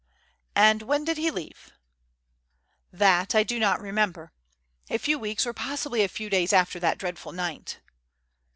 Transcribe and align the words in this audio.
"And 0.55 0.81
when 0.81 1.03
did 1.03 1.17
he 1.19 1.29
leave?" 1.29 1.73
"That 2.91 3.35
I 3.35 3.43
do 3.43 3.59
not 3.59 3.79
remember. 3.79 4.33
A 4.89 4.97
few 4.97 5.19
weeks 5.19 5.45
or 5.45 5.53
possibly 5.53 6.01
a 6.01 6.07
few 6.07 6.27
days 6.27 6.53
after 6.53 6.79
that 6.79 6.97
dreadful 6.97 7.33
night." 7.33 7.79